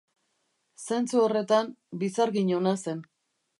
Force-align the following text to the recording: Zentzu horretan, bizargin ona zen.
Zentzu 0.85 1.21
horretan, 1.25 1.71
bizargin 2.05 2.53
ona 2.61 2.75
zen. 2.87 3.07